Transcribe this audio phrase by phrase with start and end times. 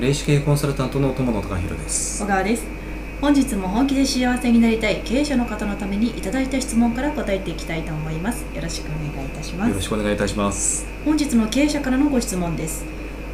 [0.00, 2.22] 霊視系コンサルタントの友野隆弘です。
[2.22, 2.64] 小川です。
[3.20, 8.46] 本日も本気で幸せになりたい経営者の方のためにいただいた質問から答えていきたいと思います。
[8.54, 9.68] よろしくお願いいたします。
[9.68, 10.86] よろしくお願いいたします。
[11.04, 12.86] 本日の経営者からのご質問です。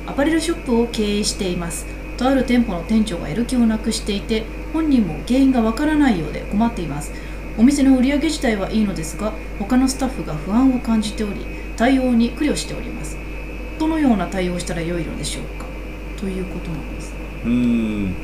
[0.08, 1.86] アパレルショップを経営しています。
[2.16, 4.42] とある店舗の店長がやる気をなくしていて
[4.72, 7.12] 本人も原因がわからないようで困っています。
[7.56, 11.46] お店の売り上げ自体はいいのですが他のスタッフが不安を感じており
[11.76, 13.16] 対応に苦慮しております。
[13.78, 15.65] どのような対応をしたら良いのでしょうか？
[16.16, 17.14] ということなんです。
[17.44, 18.14] うん。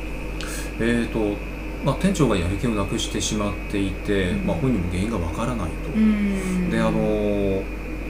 [0.79, 1.37] えーと、
[1.85, 4.47] まあ、店長がやる気をなくしてしまっていて、うん。
[4.47, 6.69] まあ、本人も原因がわからないと、うん。
[6.69, 7.63] であの、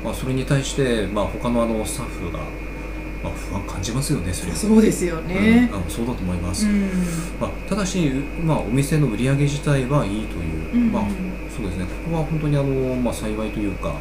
[0.03, 2.39] まあ、それに対して、まあ、他のあのスタッフが、
[3.23, 5.69] まあ、不安感じますよねそれはそうですよね。
[5.71, 6.81] うん、あのそうだと思います、うん。
[7.39, 8.09] まあ、ただし、
[8.43, 11.03] まあ、お店の売り上げ自体はいいという、うんまあ、
[11.55, 11.85] そうですね。
[11.85, 13.95] ここは本当にあの、まあ、幸いというかは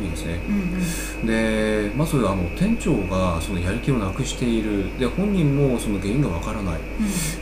[0.00, 0.04] い。
[0.04, 0.40] いいですね。
[0.48, 4.98] うんでまずあの店長がそのやる気をなくしている。
[4.98, 6.80] で本人もその原因がわからない、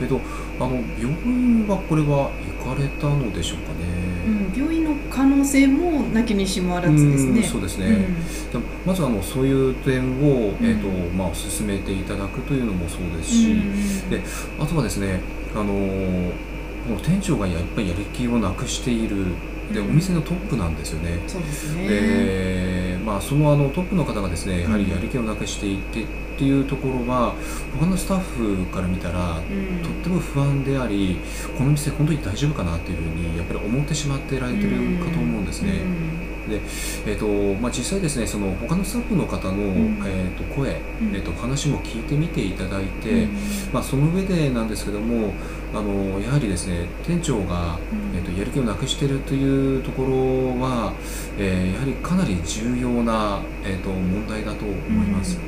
[0.01, 0.19] えっと、
[0.59, 2.29] あの病院はこれは
[2.59, 3.90] 行かれたのでしょうかうんね、
[4.25, 7.39] うん病院の可能性もなきにしもあらずですね。
[7.39, 7.87] うんそうですね、
[8.53, 8.63] うん。
[8.85, 14.21] まずあのそういう点を、えっとうんまあ、進めていただくというのもそうですし、うんで
[14.59, 15.21] あとはですね
[15.55, 15.73] あの
[17.03, 19.25] 店長がやっぱりやる気をなくしている
[19.71, 21.19] でおうん店のトップなんですよね。
[21.27, 21.87] そうですね。
[21.87, 26.05] でまあ、そのあのトップの方がですねやはりやる気をなくしていてっ
[26.37, 27.33] ていうところは
[27.79, 29.83] 他のスタッフから見たらうん。
[29.83, 31.17] とっても不安であり
[31.57, 34.69] この店本当に大丈夫かなっていうふうにやっぱり思ってしまってられてる
[35.03, 35.81] かと思うんですね。
[37.05, 37.27] えーと
[37.61, 40.01] まあ、実際ですねその他のスタッフの方の、ん。
[40.05, 41.15] えー、と声、うん。
[41.15, 43.29] えー、と話も聞いてみていただいて、うん。
[43.73, 45.33] まあ、その上でなんですけども
[45.73, 48.17] あのやはりですね店長が、うん。
[48.17, 50.09] えー、とやる気をなくしているというところ
[50.59, 50.93] は、
[51.37, 55.39] えーやはりかなり重要な、えー、と問題だと思います。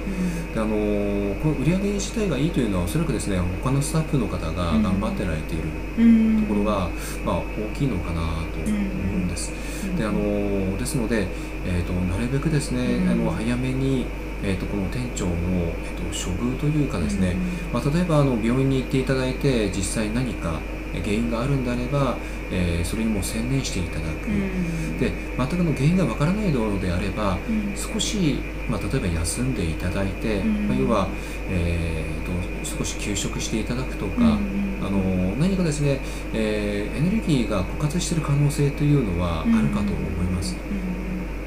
[0.53, 5.63] であのこの売り上げ自体がいいというのはおそらくですね他のスタッフの方が頑張ってられている
[5.97, 6.41] うん。
[6.43, 6.89] ところが、
[7.25, 7.43] まあ、大
[7.75, 8.21] きいのかな
[8.53, 9.51] と思うんです。
[9.83, 9.95] うん。
[9.95, 11.27] であのですので、
[11.65, 13.09] えー、となるべくですね、うん。
[13.09, 14.05] あの早めに、
[14.43, 17.35] えー、とこの店長の、えー、と処遇というかですね、
[17.71, 20.59] まあ、例えばあの病院に行っていただいて実際何か
[20.93, 22.17] え原因があるんであれば、
[22.51, 24.99] えーそれにもう専念していただく、うん。
[24.99, 27.75] で全くの原因がわからないのであればうん。
[27.75, 28.39] 少し、
[28.69, 30.67] まあ、例えば休んでいただいて、うん。
[30.67, 31.07] まあ、要は、
[31.49, 34.99] えー、と少し休職していただくとか、うんあの
[35.37, 36.01] 何かですね、
[36.33, 40.57] えーエネルギーが枯渇している可能性というのはあるかと思います。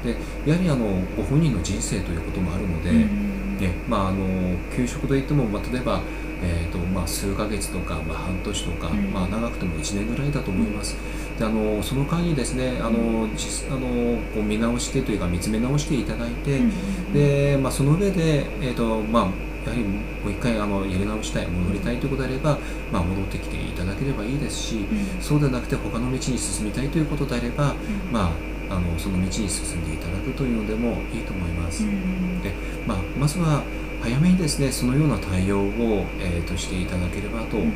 [0.03, 0.15] で
[0.45, 0.85] やはりあの
[1.15, 3.27] ご本人の人生ということもあるので、うん
[3.59, 6.01] ねまあ、あの休職といっても、まあ、例えば、
[6.43, 9.11] えーとまあ、数ヶ月とか、まあ、半年とか、うん。
[9.11, 10.95] まあ、長くても1年ぐらいだと思います。
[11.37, 19.23] であのその間にですねあの実あのこう見直してというか見つめ直していただいて、うんでまあ、その上で、えーとまあ、
[19.63, 22.57] やはりもう一回あのやり直したい戻りたいということであれば、
[22.91, 25.21] まあ、戻ってきていただければいいですし、うん。
[25.21, 28.11] そうでなくて他の道に進みたいということであれば、うん。
[28.11, 28.31] まあ、
[28.69, 31.83] あのその道に進んでいただくというのでもいいと思います。
[31.83, 32.51] うんで
[32.85, 33.63] まあ、まずは
[34.01, 37.63] 早めにですねそのような対応を、えーとしていただければと、うん。
[37.63, 37.71] えー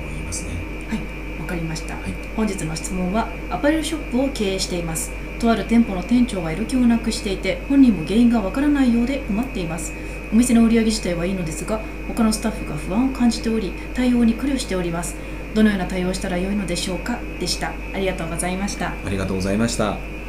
[0.00, 0.50] 思いますね。
[0.88, 0.98] はい、
[1.40, 2.02] わかりました、はい。
[2.36, 5.10] 本日の質問はアパレルショップを経営しています。
[5.38, 9.92] とある店舗の店長がやる気をなくしていて本人も原因がわからないようで困っています。
[10.32, 15.16] お店の売り上げ自体はいいのですが他のスタッフが不安を感じており対応に苦慮しております。
[15.54, 17.18] どのような対応をしたら良いのでしょうか？
[17.40, 17.72] でした。
[17.92, 18.90] ありがとうございました。
[18.90, 20.19] ありがとうございました。